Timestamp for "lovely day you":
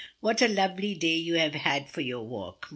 0.47-1.35